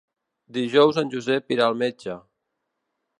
[0.57, 2.17] Dijous en Josep irà al metge.